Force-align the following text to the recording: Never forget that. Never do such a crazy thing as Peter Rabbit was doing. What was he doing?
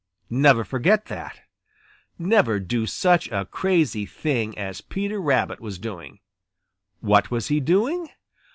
Never 0.31 0.63
forget 0.63 1.05
that. 1.13 1.41
Never 2.17 2.59
do 2.59 2.87
such 2.87 3.27
a 3.29 3.45
crazy 3.45 4.07
thing 4.07 4.57
as 4.57 4.81
Peter 4.81 5.21
Rabbit 5.21 5.59
was 5.59 5.77
doing. 5.77 6.21
What 7.01 7.29
was 7.29 7.49
he 7.49 7.59
doing? 7.59 8.09